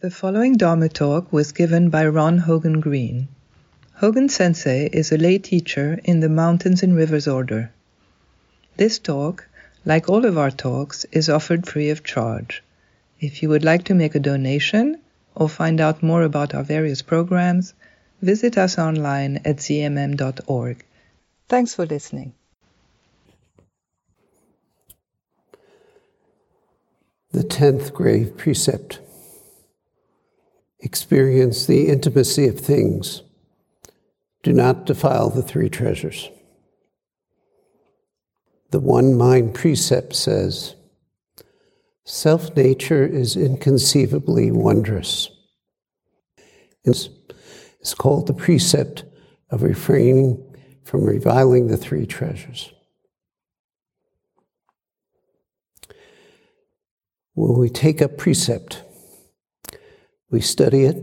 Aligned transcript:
The 0.00 0.10
following 0.10 0.58
Dharma 0.58 0.90
talk 0.90 1.32
was 1.32 1.52
given 1.52 1.88
by 1.88 2.06
Ron 2.06 2.40
Hogen 2.40 2.82
Green. 2.82 3.28
Hogen 3.98 4.28
Sensei 4.28 4.90
is 4.92 5.10
a 5.10 5.16
lay 5.16 5.38
teacher 5.38 5.98
in 6.04 6.20
the 6.20 6.28
Mountains 6.28 6.82
and 6.82 6.94
Rivers 6.94 7.26
Order. 7.26 7.70
This 8.76 8.98
talk, 8.98 9.48
like 9.86 10.10
all 10.10 10.26
of 10.26 10.36
our 10.36 10.50
talks, 10.50 11.06
is 11.12 11.30
offered 11.30 11.66
free 11.66 11.88
of 11.88 12.04
charge. 12.04 12.62
If 13.20 13.42
you 13.42 13.48
would 13.48 13.64
like 13.64 13.84
to 13.84 13.94
make 13.94 14.14
a 14.14 14.20
donation 14.20 14.98
or 15.34 15.48
find 15.48 15.80
out 15.80 16.02
more 16.02 16.24
about 16.24 16.54
our 16.54 16.62
various 16.62 17.00
programs, 17.00 17.72
visit 18.20 18.58
us 18.58 18.78
online 18.78 19.38
at 19.46 19.56
zmm.org. 19.56 20.84
Thanks 21.48 21.74
for 21.74 21.86
listening. 21.86 22.34
The 27.32 27.44
tenth 27.44 27.94
grave 27.94 28.36
precept 28.36 29.00
experience 30.86 31.66
the 31.66 31.88
intimacy 31.88 32.46
of 32.46 32.60
things. 32.60 33.22
Do 34.44 34.52
not 34.52 34.86
defile 34.86 35.28
the 35.28 35.42
three 35.42 35.68
treasures. 35.68 36.30
The 38.70 38.78
one 38.78 39.16
mind 39.16 39.54
precept 39.54 40.14
says 40.14 40.76
self 42.04 42.56
nature 42.56 43.04
is 43.04 43.36
inconceivably 43.36 44.52
wondrous. 44.52 45.28
It's 46.84 47.08
called 47.98 48.28
the 48.28 48.34
precept 48.34 49.04
of 49.50 49.62
refraining 49.62 50.42
from 50.84 51.04
reviling 51.04 51.66
the 51.66 51.76
three 51.76 52.06
treasures. 52.06 52.72
When 57.34 57.58
we 57.58 57.68
take 57.68 58.00
up 58.00 58.16
precept, 58.16 58.82
we 60.30 60.40
study 60.40 60.84
it, 60.84 60.96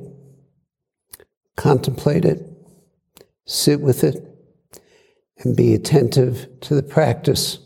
contemplate 1.55 2.25
it, 2.25 2.45
sit 3.45 3.79
with 3.79 4.03
it, 4.03 4.23
and 5.39 5.55
be 5.55 5.73
attentive 5.73 6.47
to 6.61 6.75
the 6.75 6.83
practice 6.83 7.59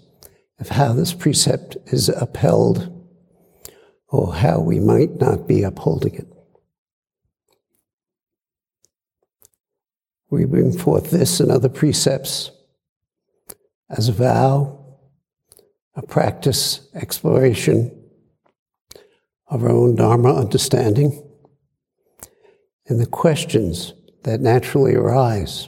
of 0.59 0.69
how 0.69 0.93
this 0.93 1.13
precept 1.13 1.77
is 1.87 2.09
upheld 2.09 2.93
or 4.09 4.33
how 4.33 4.59
we 4.59 4.79
might 4.79 5.19
not 5.19 5.47
be 5.47 5.63
upholding 5.63 6.15
it. 6.15 6.27
We 10.29 10.45
bring 10.45 10.77
forth 10.77 11.11
this 11.11 11.39
and 11.39 11.51
other 11.51 11.69
precepts 11.69 12.51
as 13.89 14.09
a 14.09 14.13
vow, 14.13 14.97
a 15.95 16.01
practice, 16.01 16.89
exploration 16.93 18.03
of 19.47 19.63
our 19.63 19.69
own 19.69 19.95
Dharma 19.95 20.35
understanding, 20.35 21.26
and 22.87 22.99
the 22.99 23.05
questions 23.05 23.93
that 24.23 24.41
naturally 24.41 24.95
arise 24.95 25.67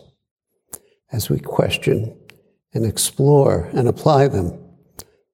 as 1.11 1.29
we 1.29 1.39
question 1.39 2.17
and 2.73 2.85
explore 2.85 3.69
and 3.73 3.87
apply 3.87 4.27
them 4.27 4.57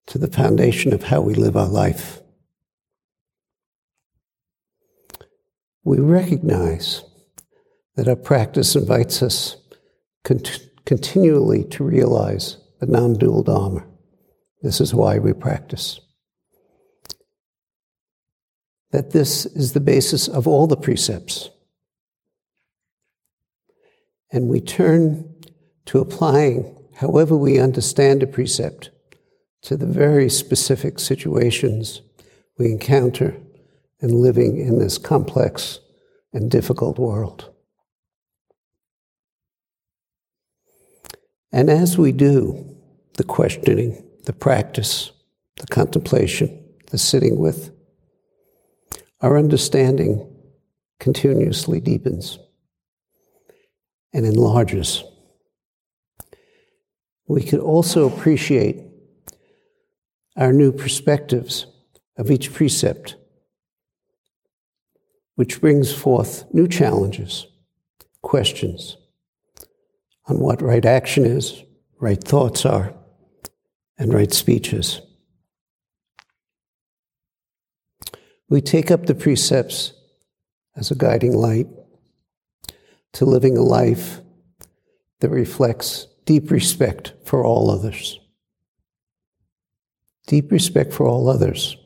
to 0.08 0.18
the 0.18 0.28
foundation 0.28 0.94
of 0.94 1.04
how 1.04 1.22
we 1.22 1.34
live 1.34 1.58
our 1.58 1.68
life. 1.68 2.22
We 5.84 6.00
recognize 6.00 7.04
that 7.96 8.08
our 8.08 8.16
practice 8.16 8.76
invites 8.76 9.22
us 9.22 9.58
cont- 10.24 10.70
continually 10.86 11.64
to 11.66 11.84
realize 11.84 12.58
the 12.80 12.88
non 12.88 13.14
dual 13.14 13.44
Dharma. 13.44 13.86
This 14.62 14.82
is 14.82 14.94
why 14.94 15.20
we 15.20 15.34
practice. 15.34 16.00
That 18.92 19.12
this 19.12 19.46
is 19.46 19.74
the 19.74 19.80
basis 19.80 20.28
of 20.28 20.48
all 20.48 20.68
the 20.68 20.78
precepts. 20.78 21.50
And 24.32 24.50
we 24.50 24.62
turn 24.62 25.34
to 25.86 26.00
applying, 26.00 26.76
however 26.96 27.36
we 27.36 27.60
understand 27.60 28.24
a 28.24 28.28
precept, 28.28 28.90
to 29.64 29.78
the 29.78 29.86
very 29.86 30.30
specific 30.30 31.00
situations 31.00 32.02
we 32.58 32.68
encounter 32.68 33.36
in 34.00 34.22
living 34.22 34.60
in 34.60 34.80
this 34.80 34.98
complex 34.98 35.80
and 36.34 36.52
difficult 36.52 37.00
world. 37.00 37.52
And 41.52 41.70
as 41.70 41.98
we 41.98 42.12
do 42.12 42.76
the 43.14 43.24
questioning, 43.24 44.06
the 44.26 44.34
practice, 44.34 45.12
the 45.58 45.68
contemplation, 45.68 46.64
the 46.92 46.98
sitting 46.98 47.38
with, 47.40 47.72
our 49.22 49.38
understanding 49.38 50.30
continuously 51.00 51.80
deepens 51.80 52.40
and 54.16 54.26
enlarges. 54.26 55.04
We 57.28 57.44
can 57.44 57.60
also 57.60 58.08
appreciate 58.08 58.82
our 60.38 60.54
new 60.54 60.72
perspectives 60.72 61.68
of 62.18 62.32
each 62.32 62.54
precept, 62.54 63.18
which 65.36 65.60
brings 65.60 65.94
forth 65.94 66.46
new 66.54 66.66
challenges, 66.66 67.46
questions 68.22 68.96
on 70.28 70.40
what 70.40 70.62
right 70.62 70.86
action 70.86 71.26
is, 71.26 71.62
right 72.00 72.24
thoughts 72.24 72.66
are, 72.66 72.94
and 73.98 74.14
right 74.14 74.34
speeches. 74.34 75.02
We 78.48 78.62
take 78.62 78.92
up 78.92 79.08
the 79.08 79.16
precepts 79.16 79.92
as 80.78 80.90
a 80.90 80.96
guiding 80.96 81.34
light 81.34 81.68
to 83.16 83.26
living 83.26 83.58
a 83.58 83.62
life 83.62 84.20
that 85.22 85.30
reflects 85.30 86.08
deep 86.26 86.52
respect 86.52 87.14
for 87.24 87.46
all 87.46 87.72
others. 87.72 88.20
Deep 90.28 90.52
respect 90.52 90.92
for 90.92 91.08
all 91.08 91.30
others, 91.30 91.78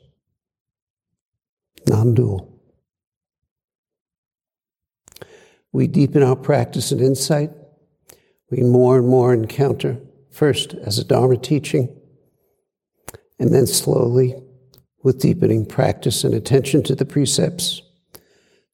non 1.86 2.14
dual. 2.14 2.48
We 5.72 5.86
deepen 5.86 6.24
our 6.24 6.34
practice 6.34 6.90
and 6.90 7.00
insight. 7.00 7.50
We 8.50 8.62
more 8.62 8.98
and 8.98 9.06
more 9.06 9.32
encounter, 9.32 10.00
first 10.32 10.74
as 10.74 10.98
a 10.98 11.04
Dharma 11.04 11.36
teaching, 11.36 11.96
and 13.38 13.54
then 13.54 13.68
slowly, 13.68 14.34
with 15.04 15.20
deepening 15.20 15.64
practice 15.64 16.24
and 16.24 16.34
attention 16.34 16.82
to 16.84 16.96
the 16.96 17.04
precepts, 17.04 17.82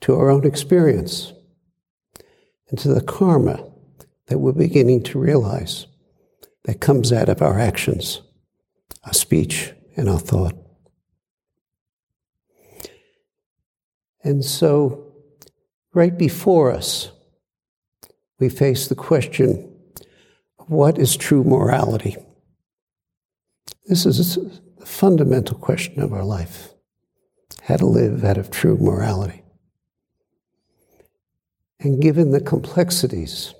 to 0.00 0.15
our 0.15 0.31
own 0.31 0.47
experience, 0.47 1.34
and 2.69 2.78
to 2.78 2.88
the 2.88 3.00
karma 3.00 3.65
that 4.27 4.38
we're 4.38 4.53
beginning 4.53 5.03
to 5.04 5.19
realize 5.19 5.87
that 6.65 6.81
comes 6.81 7.12
out 7.12 7.28
of 7.28 7.41
our 7.41 7.59
actions, 7.59 8.22
our 9.04 9.12
speech, 9.12 9.72
and 9.97 10.09
our 10.09 10.19
thought. 10.19 10.54
And 14.22 14.44
so, 14.44 15.12
right 15.94 16.16
before 16.16 16.72
us, 16.72 17.12
we 18.41 18.49
face 18.49 18.88
the 18.88 18.97
question 18.97 19.72
what 20.66 20.99
is 20.99 21.16
true 21.16 21.44
morality? 21.44 22.16
This 23.87 24.05
is 24.05 24.34
the 24.34 24.84
fundamental 24.84 25.56
question 25.56 26.03
of 26.03 26.12
our 26.12 26.25
life 26.25 26.71
how 27.62 27.76
to 27.76 27.87
live 27.87 28.25
out 28.25 28.38
of 28.38 28.50
true 28.50 28.76
morality. 28.78 29.43
And 31.78 32.00
given 32.00 32.31
the 32.31 32.41
complexities 32.41 33.54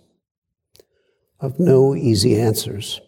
of 1.39 1.61
no 1.61 1.95
easy 1.95 2.41
answers, 2.41 3.01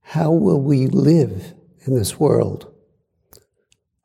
how 0.00 0.32
will 0.32 0.60
we 0.60 0.86
live 0.86 1.54
in 1.86 1.94
this 1.94 2.18
world 2.18 2.72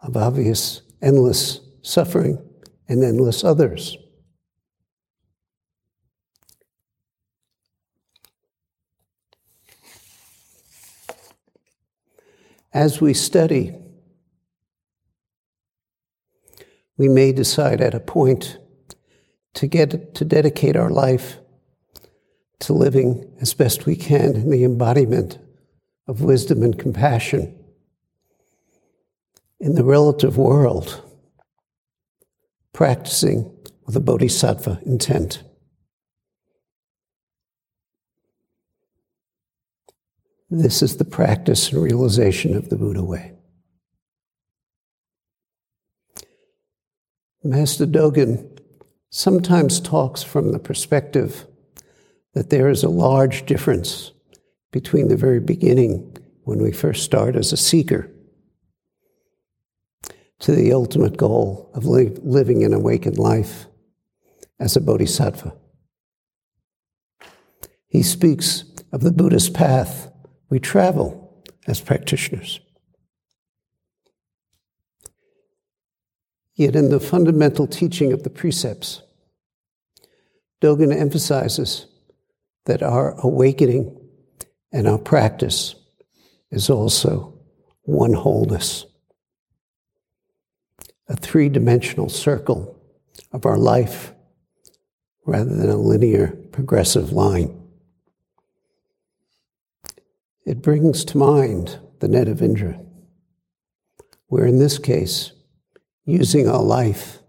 of 0.01 0.17
obvious 0.17 0.81
endless 1.01 1.61
suffering 1.81 2.38
and 2.88 3.03
endless 3.03 3.44
others? 3.44 3.97
As 12.74 13.01
we 13.01 13.13
study, 13.13 13.75
we 16.97 17.07
may 17.07 17.31
decide 17.31 17.81
at 17.81 17.95
a 17.95 18.00
point 18.00 18.57
to 19.59 19.67
get 19.67 20.15
to 20.15 20.23
dedicate 20.23 20.77
our 20.77 20.89
life 20.89 21.38
to 22.61 22.71
living 22.71 23.29
as 23.41 23.53
best 23.53 23.85
we 23.85 23.94
can 23.94 24.33
in 24.38 24.51
the 24.51 24.63
embodiment 24.63 25.38
of 26.07 26.21
wisdom 26.21 26.63
and 26.63 26.79
compassion 26.79 27.53
in 29.59 29.75
the 29.75 29.83
relative 29.83 30.38
world, 30.38 31.03
practicing 32.71 33.53
with 33.85 33.97
a 33.97 34.00
bodhisattva 34.00 34.79
intent. 34.85 35.44
This 40.50 40.81
is 40.81 40.95
the 40.95 41.03
practice 41.03 41.73
and 41.73 41.83
realization 41.83 42.55
of 42.55 42.69
the 42.69 42.77
Buddha 42.77 43.03
way. 43.03 43.33
Master 47.44 47.85
Dogen 47.85 48.58
sometimes 49.09 49.79
talks 49.79 50.23
from 50.23 50.51
the 50.51 50.59
perspective 50.59 51.45
that 52.33 52.50
there 52.50 52.69
is 52.69 52.83
a 52.83 52.89
large 52.89 53.45
difference 53.45 54.11
between 54.71 55.07
the 55.07 55.17
very 55.17 55.39
beginning, 55.39 56.15
when 56.44 56.61
we 56.61 56.71
first 56.71 57.03
start 57.03 57.35
as 57.35 57.51
a 57.51 57.57
seeker, 57.57 58.09
to 60.39 60.53
the 60.53 60.71
ultimate 60.71 61.17
goal 61.17 61.69
of 61.73 61.85
li- 61.85 62.15
living 62.21 62.63
an 62.63 62.73
awakened 62.73 63.17
life 63.17 63.65
as 64.59 64.75
a 64.75 64.81
bodhisattva. 64.81 65.53
He 67.88 68.03
speaks 68.03 68.63
of 68.91 69.01
the 69.01 69.12
Buddhist 69.12 69.53
path 69.53 70.12
we 70.50 70.59
travel 70.59 71.44
as 71.67 71.81
practitioners. 71.81 72.59
Yet, 76.59 76.75
in 76.75 76.89
the 76.89 77.00
fundamental 77.00 77.67
teaching 77.67 78.11
of 78.11 78.23
the 78.23 78.29
precepts, 78.29 79.01
Dogen 80.61 80.94
emphasizes 80.94 81.85
that 82.65 82.83
our 82.83 83.13
awakening 83.23 83.97
and 84.73 84.85
our 84.85 84.97
practice 84.97 85.75
is 86.51 86.69
also 86.69 87.39
one 87.83 88.11
wholeness, 88.11 88.85
a 91.07 91.15
three 91.15 91.47
dimensional 91.47 92.09
circle 92.09 92.77
of 93.31 93.45
our 93.45 93.57
life 93.57 94.12
rather 95.25 95.55
than 95.55 95.69
a 95.69 95.77
linear 95.77 96.35
progressive 96.51 97.13
line. 97.13 97.57
It 100.45 100.62
brings 100.62 101.05
to 101.05 101.17
mind 101.17 101.79
the 102.01 102.09
net 102.09 102.27
of 102.27 102.41
Indra, 102.41 102.81
where 104.27 104.45
in 104.45 104.59
this 104.59 104.77
case, 104.77 105.31
using 106.09 106.47
our 106.47 106.61
life 106.61 107.19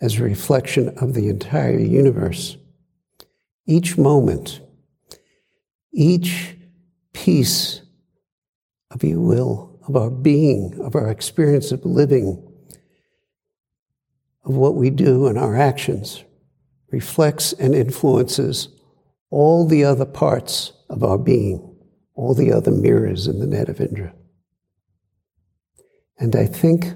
as 0.00 0.18
a 0.18 0.24
reflection 0.24 0.96
of 0.98 1.14
the 1.14 1.28
entire 1.28 1.78
universe. 1.78 2.56
Each 3.66 3.96
moment, 3.96 4.60
each 5.92 6.56
piece 7.12 7.82
of 8.90 9.02
you 9.02 9.20
will, 9.20 9.80
of 9.88 9.96
our 9.96 10.10
being, 10.10 10.78
of 10.80 10.94
our 10.94 11.10
experience 11.10 11.72
of 11.72 11.84
living, 11.84 12.46
of 14.44 14.54
what 14.54 14.74
we 14.74 14.90
do 14.90 15.26
and 15.26 15.38
our 15.38 15.56
actions, 15.56 16.24
reflects 16.90 17.52
and 17.54 17.74
influences 17.74 18.68
all 19.30 19.66
the 19.66 19.84
other 19.84 20.04
parts 20.04 20.72
of 20.90 21.02
our 21.02 21.18
being, 21.18 21.76
all 22.14 22.34
the 22.34 22.52
other 22.52 22.70
mirrors 22.70 23.26
in 23.26 23.40
the 23.40 23.46
net 23.46 23.68
of 23.68 23.80
Indra. 23.80 24.14
And 26.18 26.36
I 26.36 26.46
think 26.46 26.94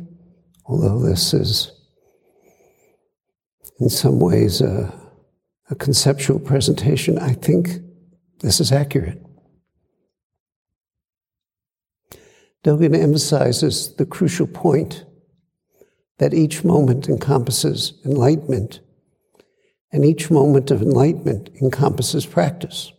although 0.68 1.00
this 1.00 1.32
is 1.32 1.72
in 3.80 3.88
some 3.88 4.20
ways 4.20 4.60
a, 4.60 4.92
a 5.70 5.74
conceptual 5.74 6.38
presentation, 6.38 7.18
I 7.18 7.32
think 7.32 7.70
this 8.40 8.60
is 8.60 8.70
accurate. 8.70 9.22
Dogen 12.64 12.94
emphasizes 12.94 13.94
the 13.96 14.06
crucial 14.06 14.46
point 14.46 15.04
that 16.18 16.34
each 16.34 16.64
moment 16.64 17.08
encompasses 17.08 17.94
enlightenment, 18.04 18.80
and 19.92 20.04
each 20.04 20.30
moment 20.30 20.70
of 20.70 20.82
enlightenment 20.82 21.50
encompasses 21.62 22.26
practice. 22.26 22.92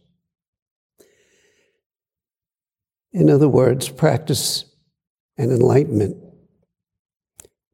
In 3.12 3.30
other 3.30 3.50
words, 3.50 3.90
practice 3.90 4.66
and 5.38 5.52
enlightenment 5.52 6.16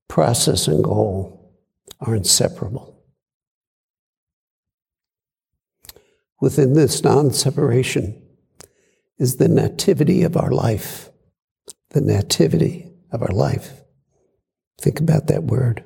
process 0.08 0.68
and 0.68 0.84
goal 0.84 1.54
are 2.00 2.16
inseparable. 2.16 3.04
Within 6.42 6.74
this 6.74 7.04
non 7.04 7.32
separation 7.32 8.22
is 9.18 9.38
the 9.38 9.48
nativity 9.48 10.24
of 10.24 10.36
our 10.36 10.52
life. 10.52 11.10
The 11.92 12.02
nativity 12.02 12.92
of 13.12 13.22
our 13.22 13.32
life. 13.32 13.82
Think 14.80 15.00
about 15.00 15.28
that 15.28 15.44
word. 15.44 15.84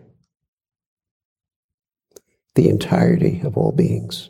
The 2.56 2.68
entirety 2.68 3.42
of 3.44 3.56
all 3.56 3.72
beings. 3.72 4.30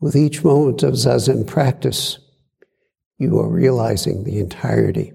With 0.00 0.16
each 0.16 0.42
moment 0.42 0.82
of 0.82 0.94
Zazen 0.94 1.46
practice, 1.46 2.18
you 3.18 3.38
are 3.38 3.48
realizing 3.48 4.24
the 4.24 4.38
entirety 4.38 5.12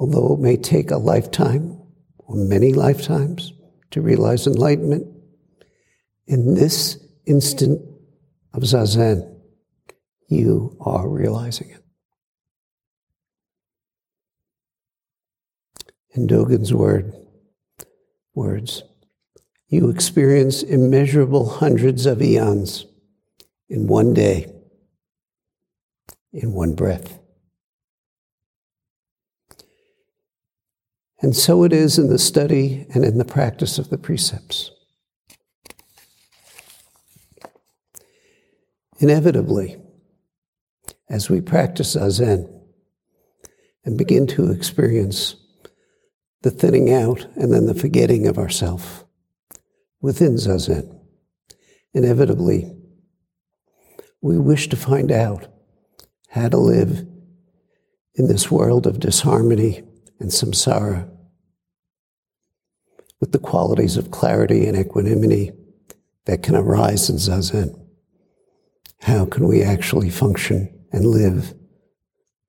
although 0.00 0.32
it 0.32 0.40
may 0.40 0.56
take 0.56 0.90
a 0.90 0.96
lifetime 0.96 1.78
or 2.16 2.34
many 2.34 2.72
lifetimes 2.72 3.52
to 3.90 4.00
realize 4.00 4.46
enlightenment, 4.46 5.06
in 6.26 6.54
this 6.54 6.98
instant 7.26 7.82
of 8.54 8.62
Zazen, 8.62 9.38
you 10.26 10.76
are 10.80 11.06
realizing 11.06 11.70
it. 11.70 11.84
In 16.12 16.26
Dogen's 16.26 16.72
word, 16.72 17.12
words, 18.34 18.82
you 19.68 19.90
experience 19.90 20.62
immeasurable 20.62 21.46
hundreds 21.46 22.06
of 22.06 22.22
eons 22.22 22.86
in 23.68 23.86
one 23.86 24.14
day, 24.14 24.50
in 26.32 26.52
one 26.52 26.74
breath. 26.74 27.19
And 31.22 31.36
so 31.36 31.64
it 31.64 31.72
is 31.72 31.98
in 31.98 32.08
the 32.08 32.18
study 32.18 32.86
and 32.94 33.04
in 33.04 33.18
the 33.18 33.24
practice 33.24 33.78
of 33.78 33.90
the 33.90 33.98
precepts. 33.98 34.70
Inevitably, 38.98 39.76
as 41.08 41.28
we 41.28 41.40
practice 41.40 41.96
Zazen 41.96 42.50
and 43.84 43.98
begin 43.98 44.26
to 44.28 44.50
experience 44.50 45.36
the 46.42 46.50
thinning 46.50 46.92
out 46.92 47.26
and 47.36 47.52
then 47.52 47.66
the 47.66 47.74
forgetting 47.74 48.26
of 48.26 48.38
ourself 48.38 49.04
within 50.00 50.36
Zazen, 50.36 51.00
inevitably, 51.92 52.74
we 54.22 54.38
wish 54.38 54.68
to 54.68 54.76
find 54.76 55.10
out 55.12 55.48
how 56.30 56.48
to 56.48 56.56
live 56.56 57.06
in 58.14 58.28
this 58.28 58.50
world 58.50 58.86
of 58.86 59.00
disharmony 59.00 59.82
and 60.20 60.30
samsara, 60.30 61.08
with 63.20 63.32
the 63.32 63.38
qualities 63.38 63.96
of 63.96 64.10
clarity 64.10 64.66
and 64.66 64.76
equanimity 64.76 65.52
that 66.26 66.42
can 66.42 66.54
arise 66.54 67.10
in 67.10 67.16
Zazen. 67.16 67.78
How 69.00 69.24
can 69.24 69.48
we 69.48 69.62
actually 69.62 70.10
function 70.10 70.68
and 70.92 71.06
live 71.06 71.54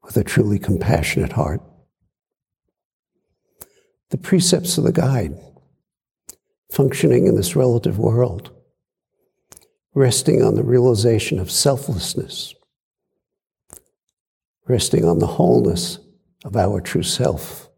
with 0.04 0.18
a 0.18 0.24
truly 0.24 0.60
compassionate 0.60 1.34
heart? 1.34 1.62
The 4.10 4.18
precepts 4.18 4.78
of 4.78 4.84
the 4.84 4.92
guide, 4.92 5.38
functioning 6.72 7.28
in 7.28 7.36
this 7.36 7.56
relative 7.56 7.98
world, 7.98 8.52
resting 9.94 10.42
on 10.44 10.56
the 10.56 10.64
realization 10.64 11.40
of 11.40 11.50
selflessness, 11.50 12.54
resting 14.68 15.06
on 15.06 15.20
the 15.20 15.28
wholeness 15.28 16.00
of 16.44 16.56
our 16.56 16.82
true 16.82 17.04
self. 17.04 17.70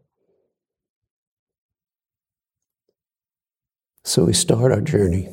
So 4.04 4.24
we 4.24 4.32
start 4.32 4.72
our 4.72 4.80
journey. 4.80 5.28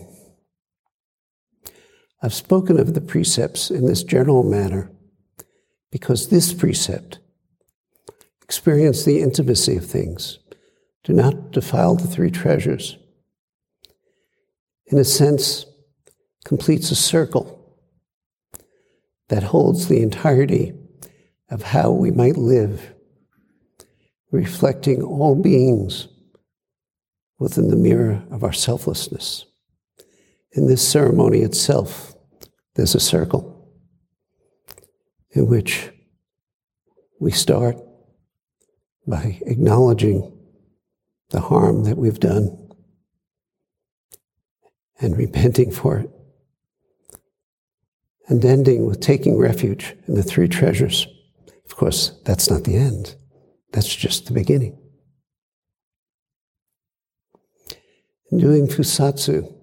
I've 2.22 2.34
spoken 2.34 2.80
of 2.80 2.94
the 2.94 3.02
precepts 3.02 3.70
in 3.70 3.86
this 3.86 4.04
general 4.04 4.44
manner 4.44 4.92
because 5.92 6.30
this 6.30 6.54
precept, 6.54 7.20
experience 8.42 9.04
the 9.04 9.22
intimacy 9.22 9.76
of 9.76 9.86
things, 9.86 10.40
do 11.04 11.14
not 11.14 11.52
defile 11.52 11.96
the 11.96 12.08
three 12.08 12.32
treasures, 12.32 12.98
in 14.86 14.98
a 14.98 15.04
sense, 15.04 15.66
completes 16.46 16.92
a 16.92 16.96
circle 16.96 17.78
that 19.30 19.44
holds 19.44 19.88
the 19.88 20.02
entirety 20.02 20.74
of 21.50 21.64
how 21.64 21.92
we 21.92 22.12
might 22.12 22.38
live 22.38 22.94
reflecting 24.32 25.04
all 25.04 25.36
beings 25.36 26.08
within 27.38 27.70
the 27.70 27.76
mirror 27.76 28.24
of 28.32 28.44
our 28.44 28.54
selflessness. 28.54 29.46
In 30.54 30.68
this 30.68 30.88
ceremony 30.88 31.40
itself, 31.40 32.16
there's 32.76 32.96
a 32.96 33.00
circle 33.00 33.70
in 35.32 35.48
which 35.48 35.92
we 37.20 37.32
start 37.32 37.78
by 39.08 39.40
acknowledging 39.46 40.38
the 41.30 41.42
harm 41.42 41.84
that 41.86 41.98
we've 41.98 42.20
done 42.20 42.58
and 45.00 45.18
repenting 45.18 45.72
for 45.72 45.98
it, 45.98 46.10
and 48.28 48.46
ending 48.46 48.86
with 48.86 49.00
taking 49.00 49.38
refuge 49.38 49.96
in 50.08 50.14
the 50.14 50.24
three 50.24 50.48
treasures. 50.48 51.08
Of 51.66 51.76
course, 51.76 52.20
that's 52.24 52.50
not 52.50 52.66
the 52.66 52.76
end. 52.76 53.16
That's 53.72 53.94
just 53.94 54.26
the 54.26 54.34
beginning. 54.34 54.78
In 58.32 58.40
doing 58.40 58.68
Fusatsu, 58.68 59.54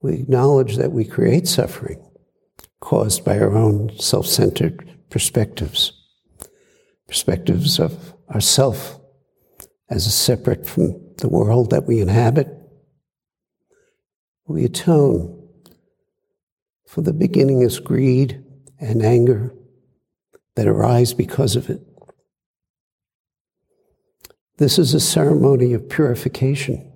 we 0.00 0.14
acknowledge 0.14 0.76
that 0.76 0.92
we 0.92 1.04
create 1.04 1.46
suffering 1.48 2.02
caused 2.80 3.24
by 3.24 3.38
our 3.38 3.54
own 3.54 3.98
self 3.98 4.26
centered 4.26 4.90
perspectives, 5.10 5.92
perspectives 7.08 7.78
of 7.78 8.14
ourself 8.30 9.00
as 9.88 10.06
a 10.06 10.10
separate 10.10 10.66
from 10.66 11.14
the 11.18 11.28
world 11.28 11.70
that 11.70 11.86
we 11.86 12.00
inhabit. 12.00 12.48
We 14.46 14.64
atone 14.64 15.48
for 16.86 17.00
the 17.00 17.12
beginningless 17.12 17.78
greed 17.80 18.44
and 18.78 19.02
anger 19.02 19.54
that 20.56 20.66
arise 20.66 21.14
because 21.14 21.56
of 21.56 21.70
it. 21.70 21.80
This 24.56 24.78
is 24.78 24.94
a 24.94 25.00
ceremony 25.00 25.72
of 25.72 25.88
purification 25.88 26.92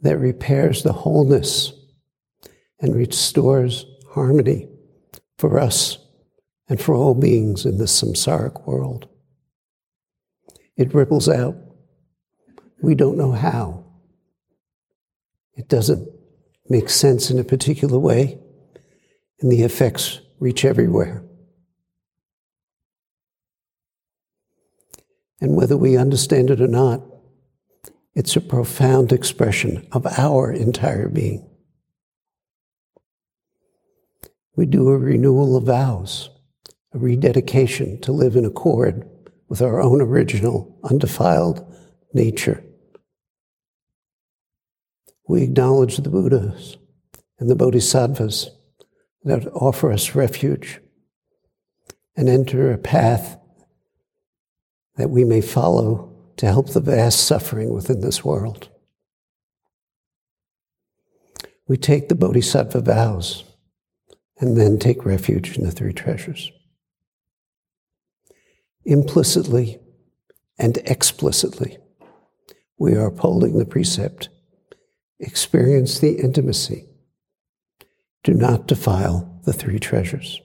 that 0.00 0.18
repairs 0.18 0.82
the 0.82 0.92
wholeness 0.92 1.72
and 2.80 2.94
restores 2.94 3.86
harmony 4.10 4.68
for 5.38 5.60
us 5.60 5.98
and 6.68 6.80
for 6.80 6.94
all 6.94 7.14
beings 7.14 7.64
in 7.64 7.78
this 7.78 8.02
samsaric 8.02 8.66
world. 8.66 9.08
It 10.76 10.92
ripples 10.92 11.28
out. 11.28 11.56
We 12.82 12.94
don't 12.94 13.16
know 13.16 13.32
how. 13.32 13.84
It 15.54 15.68
doesn't 15.68 16.08
make 16.68 16.90
sense 16.90 17.30
in 17.30 17.38
a 17.38 17.44
particular 17.44 17.98
way, 17.98 18.38
and 19.40 19.52
the 19.52 19.62
effects 19.62 20.20
reach 20.40 20.64
everywhere. 20.64 21.22
And 25.40 25.54
whether 25.56 25.76
we 25.76 25.96
understand 25.96 26.50
it 26.50 26.60
or 26.60 26.68
not, 26.68 27.02
it's 28.14 28.36
a 28.36 28.40
profound 28.40 29.12
expression 29.12 29.86
of 29.92 30.06
our 30.06 30.50
entire 30.50 31.08
being. 31.08 31.46
We 34.56 34.64
do 34.64 34.88
a 34.88 34.96
renewal 34.96 35.56
of 35.56 35.64
vows, 35.64 36.30
a 36.94 36.98
rededication 36.98 38.00
to 38.00 38.12
live 38.12 38.36
in 38.36 38.46
accord 38.46 39.06
with 39.48 39.60
our 39.60 39.82
own 39.82 40.00
original, 40.00 40.78
undefiled 40.82 41.62
nature. 42.14 42.64
We 45.28 45.42
acknowledge 45.42 45.98
the 45.98 46.08
Buddhas 46.08 46.78
and 47.38 47.50
the 47.50 47.56
Bodhisattvas 47.56 48.50
that 49.24 49.46
offer 49.48 49.92
us 49.92 50.14
refuge 50.14 50.80
and 52.16 52.28
enter 52.28 52.72
a 52.72 52.78
path 52.78 53.36
that 54.96 55.10
we 55.10 55.24
may 55.24 55.40
follow 55.40 56.12
to 56.36 56.46
help 56.46 56.70
the 56.70 56.80
vast 56.80 57.20
suffering 57.26 57.72
within 57.72 58.00
this 58.00 58.24
world. 58.24 58.68
We 61.68 61.76
take 61.76 62.08
the 62.08 62.14
Bodhisattva 62.14 62.80
vows 62.80 63.44
and 64.38 64.56
then 64.56 64.78
take 64.78 65.04
refuge 65.04 65.56
in 65.56 65.64
the 65.64 65.70
three 65.70 65.92
treasures. 65.92 66.52
Implicitly 68.84 69.80
and 70.58 70.78
explicitly, 70.84 71.78
we 72.78 72.94
are 72.94 73.06
upholding 73.06 73.58
the 73.58 73.64
precept 73.64 74.28
experience 75.18 75.98
the 75.98 76.20
intimacy. 76.20 76.86
Do 78.22 78.34
not 78.34 78.66
defile 78.66 79.40
the 79.44 79.52
three 79.52 79.78
treasures. 79.78 80.40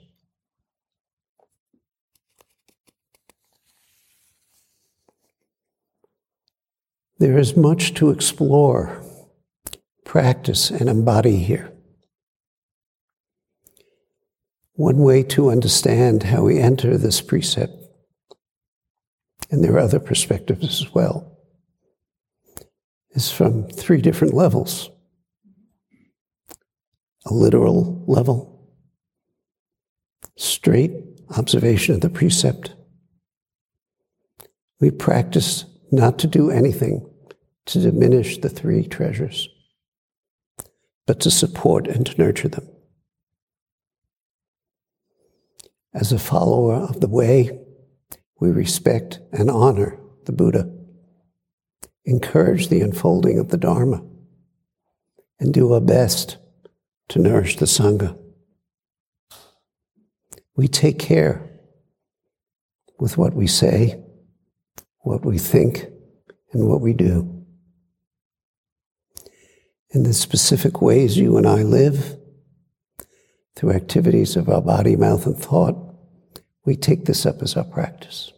There 7.22 7.38
is 7.38 7.56
much 7.56 7.94
to 7.94 8.10
explore, 8.10 9.00
practice, 10.04 10.72
and 10.72 10.90
embody 10.90 11.38
here. 11.38 11.72
One 14.74 14.98
way 14.98 15.22
to 15.36 15.52
understand 15.52 16.24
how 16.24 16.46
we 16.46 16.58
enter 16.58 16.98
this 16.98 17.22
precept, 17.22 17.74
and 19.52 19.64
there 19.64 19.76
are 19.76 19.82
other 19.82 20.00
perspectives 20.00 20.82
as 20.82 20.96
well, 20.96 21.38
is 23.12 23.32
from 23.32 23.68
three 23.68 24.02
different 24.02 24.34
levels 24.34 24.90
a 27.28 27.34
literal 27.36 28.04
level, 28.08 28.68
straight 30.38 30.92
observation 31.38 31.94
of 31.94 32.02
the 32.02 32.10
precept. 32.10 32.74
We 34.80 34.90
practice 34.90 35.66
not 35.92 36.18
to 36.18 36.26
do 36.26 36.50
anything 36.50 37.10
to 37.68 37.80
diminish 37.80 38.38
the 38.40 38.50
three 38.50 38.86
treasures, 38.86 39.48
but 41.06 41.20
to 41.22 41.32
support 41.32 41.88
and 41.88 42.06
to 42.06 42.18
nurture 42.18 42.48
them. 42.48 42.68
As 45.94 46.12
a 46.12 46.20
follower 46.20 46.76
of 46.76 47.02
the 47.02 47.08
way, 47.08 47.60
we 48.40 48.50
respect 48.50 49.20
and 49.32 49.52
honor 49.52 50.00
the 50.26 50.32
Buddha, 50.32 50.72
encourage 52.06 52.70
the 52.70 52.82
unfolding 52.82 53.38
of 53.38 53.50
the 53.50 53.58
Dharma, 53.58 54.04
and 55.40 55.54
do 55.54 55.74
our 55.74 55.82
best 55.82 56.38
to 57.10 57.20
nourish 57.20 57.58
the 57.58 57.66
Sangha. 57.66 58.18
We 60.56 60.68
take 60.68 60.98
care 60.98 61.50
with 63.00 63.18
what 63.18 63.34
we 63.34 63.48
say, 63.48 64.02
what 65.00 65.26
we 65.26 65.38
think, 65.38 65.88
and 66.54 66.68
what 66.68 66.82
we 66.82 66.94
do 66.94 67.41
in 69.92 70.04
the 70.04 70.14
specific 70.14 70.82
ways 70.82 71.18
you 71.18 71.38
and 71.38 71.46
I 71.46 71.64
live, 71.64 72.18
through 73.56 73.72
activities 73.72 74.36
of 74.36 74.50
our 74.50 74.62
body, 74.62 74.96
mouth, 74.96 75.26
and 75.26 75.38
thought, 75.38 75.76
we 76.66 76.76
take 76.76 77.06
this 77.06 77.26
up 77.26 77.42
as 77.42 77.56
our 77.58 77.64
practice. 77.64 78.32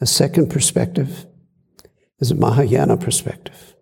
A 0.00 0.06
second 0.06 0.50
perspective 0.50 1.26
is 2.20 2.30
a 2.30 2.36
Mahayana 2.36 2.96
perspective, 2.96 3.74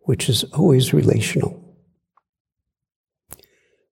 which 0.00 0.28
is 0.28 0.44
always 0.44 0.92
relational. 0.92 1.56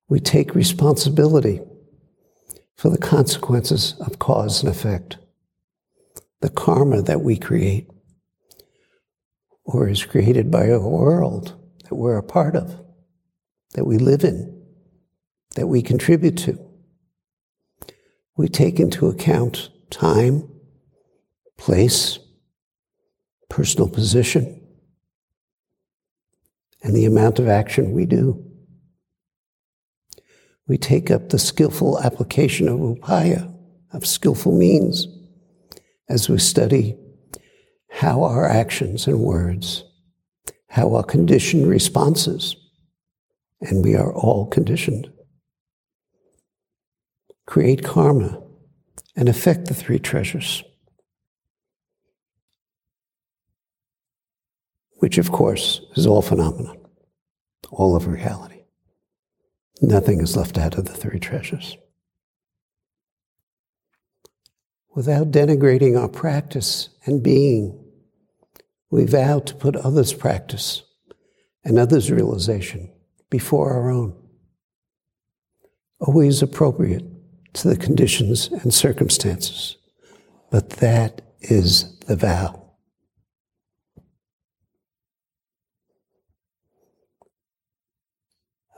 We 0.09 0.21
take 0.21 0.55
responsibility 0.55 1.61
for 2.77 2.91
the 2.91 2.99
consequences 2.99 3.95
of 4.01 4.19
cause 4.19 4.63
and 4.63 4.71
effect, 4.71 5.19
the 6.41 6.51
karma 6.51 7.03
that 7.03 7.23
we 7.23 7.37
create 7.37 7.89
or 9.69 9.87
is 9.87 10.07
created 10.07 10.51
by 10.51 10.65
a 10.65 10.81
world 10.81 11.55
that 11.85 11.95
we're 11.95 12.17
a 12.17 12.23
part 12.23 12.57
of, 12.57 12.81
that 13.75 13.85
we 13.85 13.99
live 13.99 14.25
in, 14.25 14.65
that 15.57 15.67
we 15.67 15.83
contribute 15.83 16.39
to. 16.39 16.59
We 18.35 18.49
take 18.49 18.81
into 18.81 19.09
account 19.09 19.69
time, 19.91 20.49
place, 21.59 22.19
personal 23.51 23.91
position, 23.91 24.67
and 26.83 26.97
the 26.97 27.05
amount 27.05 27.39
of 27.39 27.47
action 27.47 27.93
we 27.93 28.07
do. 28.07 28.43
We 30.67 30.79
take 30.79 31.11
up 31.11 31.29
the 31.29 31.39
skillful 31.39 32.01
application 32.01 32.69
of 32.69 32.79
upaya, 32.79 33.55
of 33.93 34.07
skillful 34.07 34.57
means, 34.57 35.09
as 36.09 36.31
we 36.31 36.39
study 36.39 36.97
how 37.91 38.23
our 38.23 38.47
actions 38.47 39.07
and 39.07 39.21
words, 39.21 39.85
how 40.69 40.95
our 40.95 41.03
conditioned 41.03 41.69
responses, 41.69 42.57
and 43.61 43.85
we 43.85 43.97
are 43.97 44.13
all 44.13 44.47
conditioned, 44.47 45.11
create 47.47 47.83
karma 47.83 48.41
and 49.17 49.29
affect 49.29 49.67
the 49.67 49.75
three 49.75 49.99
treasures. 49.99 50.63
Which, 54.99 55.19
of 55.19 55.33
course, 55.33 55.81
is 55.97 56.07
all 56.07 56.23
phenomena, 56.23 56.75
all 57.71 57.97
of 57.97 58.07
reality. 58.07 58.63
Nothing 59.81 60.21
is 60.21 60.37
left 60.37 60.59
out 60.59 60.77
of 60.77 60.87
the 60.87 60.93
three 60.95 61.21
treasures. 61.21 61.77
Without 64.99 65.31
denigrating 65.31 65.97
our 65.97 66.09
practice 66.09 66.89
and 67.07 67.23
being, 67.23 67.73
we 68.91 69.05
vow 69.05 69.39
to 69.39 69.55
put 69.55 69.77
others' 69.77 70.13
practice 70.13 70.83
and 71.63 71.79
others' 71.79 72.11
realization 72.11 72.91
before 73.31 73.73
our 73.73 73.93
own, 73.93 74.13
always 76.01 76.43
appropriate 76.43 77.05
to 77.53 77.69
the 77.69 77.77
conditions 77.77 78.49
and 78.49 78.75
circumstances. 78.75 79.77
But 80.51 80.71
that 80.71 81.23
is 81.43 81.97
the 82.01 82.17
vow. 82.17 82.73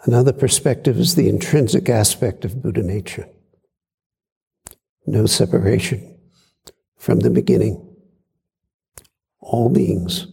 Another 0.04 0.34
perspective 0.34 0.98
is 0.98 1.14
the 1.14 1.30
intrinsic 1.30 1.88
aspect 1.88 2.44
of 2.44 2.62
Buddha 2.62 2.82
nature 2.82 3.26
no 5.10 5.26
separation 5.26 6.09
from 7.00 7.21
the 7.21 7.30
beginning, 7.30 7.97
all 9.40 9.71
beings, 9.71 10.26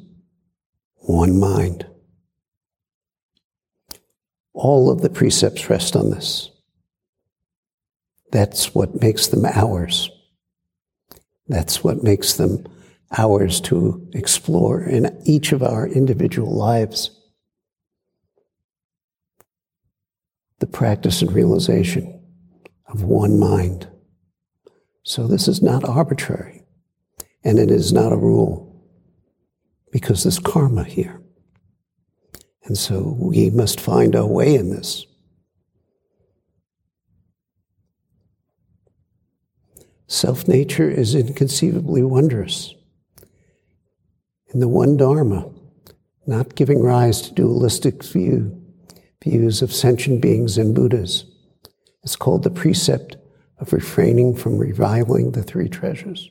one 0.96 1.40
mind. 1.40 1.88
All 4.54 4.92
of 4.92 5.02
the 5.02 5.10
precepts 5.10 5.70
rest 5.70 5.96
on 5.96 6.10
this. 6.10 6.52
That's 8.34 8.76
what 8.76 9.02
makes 9.02 9.28
them 9.28 9.46
ours. 9.46 10.10
That's 11.48 11.86
what 11.86 12.04
makes 12.04 12.34
them 12.34 12.68
ours 13.18 13.62
to 13.62 14.06
explore 14.14 14.84
in 14.84 15.18
each 15.26 15.54
of 15.54 15.64
our 15.64 15.88
individual 15.88 16.54
lives. 16.54 17.12
The 20.60 20.68
practice 20.68 21.22
and 21.22 21.32
realization 21.32 22.22
of 22.88 23.04
one 23.04 23.40
mind. 23.40 23.88
So 25.04 25.26
this 25.26 25.48
is 25.48 25.62
not 25.62 25.88
arbitrary, 25.88 26.57
and 27.48 27.60
it 27.60 27.72
is 27.72 27.94
not 27.94 28.12
a 28.12 28.18
rule, 28.18 28.78
because 29.90 30.24
there's 30.24 30.38
karma 30.38 30.84
here. 30.84 31.22
And 32.66 32.78
so 32.78 33.16
we 33.18 33.50
must 33.50 33.80
find 33.80 34.18
our 34.18 34.28
way 34.28 34.56
in 34.56 34.70
this. 34.70 35.06
Self 40.08 40.46
nature 40.50 40.90
is 40.90 41.16
inconceivably 41.16 42.04
wondrous. 42.04 42.76
In 44.54 44.60
the 44.60 44.68
one 44.68 44.98
Dharma, 44.98 45.50
not 46.26 46.56
giving 46.56 46.84
rise 46.84 47.22
to 47.22 47.34
dualistic 47.34 48.04
view, 48.04 48.62
views 49.24 49.62
of 49.62 49.72
sentient 49.72 50.22
beings 50.22 50.58
and 50.58 50.76
Buddhas, 50.76 51.24
it's 52.04 52.18
called 52.18 52.44
the 52.44 52.50
precept 52.50 53.16
of 53.58 53.72
refraining 53.72 54.36
from 54.36 54.58
reviling 54.58 55.32
the 55.32 55.44
three 55.44 55.70
treasures. 55.70 56.30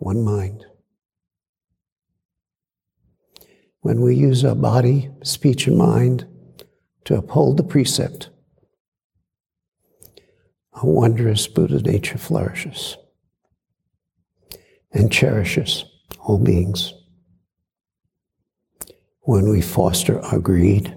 One 0.00 0.24
mind. 0.24 0.64
When 3.80 4.00
we 4.00 4.16
use 4.16 4.46
our 4.46 4.54
body, 4.54 5.10
speech, 5.22 5.66
and 5.66 5.76
mind 5.76 6.26
to 7.04 7.18
uphold 7.18 7.58
the 7.58 7.64
precept, 7.64 8.30
a 10.72 10.86
wondrous 10.86 11.46
Buddha 11.46 11.82
nature 11.82 12.16
flourishes 12.16 12.96
and 14.90 15.12
cherishes 15.12 15.84
all 16.18 16.38
beings. 16.38 16.94
When 19.20 19.50
we 19.50 19.60
foster 19.60 20.18
our 20.24 20.38
greed, 20.38 20.96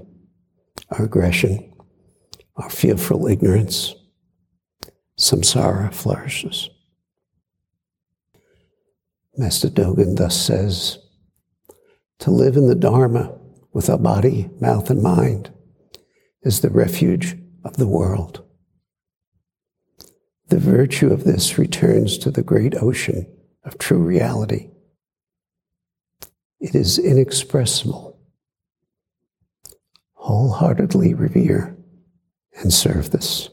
our 0.92 1.04
aggression, 1.04 1.74
our 2.56 2.70
fearful 2.70 3.28
ignorance, 3.28 3.96
samsara 5.20 5.94
flourishes. 5.94 6.70
Master 9.36 9.70
Dogen 9.70 10.18
thus 10.18 10.40
says 10.40 11.00
to 12.20 12.30
live 12.30 12.56
in 12.56 12.68
the 12.68 12.76
Dharma 12.76 13.36
with 13.74 13.90
our 13.90 13.98
body, 13.98 14.50
mouth, 14.62 14.90
and 14.90 15.02
mind 15.02 15.52
is 16.44 16.62
the 16.62 16.70
refuge 16.70 17.36
of 17.64 17.78
the 17.78 17.88
world. 17.88 18.44
The 20.50 20.60
virtue 20.60 21.12
of 21.12 21.24
this 21.24 21.58
returns 21.58 22.18
to 22.20 22.30
the 22.30 22.44
great 22.44 22.76
ocean 22.76 23.26
of 23.64 23.80
true 23.80 24.04
reality. 24.04 24.70
It 26.60 26.76
is 26.76 27.00
inexpressible. 27.00 28.20
Wholeheartedly 30.14 31.16
revere 31.16 31.76
and 32.62 32.72
serve 32.72 33.10
this. 33.10 33.50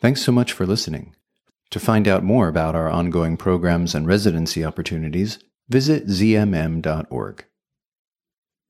Thanks 0.00 0.22
so 0.22 0.32
much 0.32 0.52
for 0.52 0.66
listening. 0.66 1.14
To 1.70 1.80
find 1.80 2.06
out 2.06 2.22
more 2.22 2.48
about 2.48 2.74
our 2.74 2.88
ongoing 2.88 3.36
programs 3.36 3.94
and 3.94 4.06
residency 4.06 4.64
opportunities, 4.64 5.38
visit 5.68 6.06
zmm.org. 6.06 7.44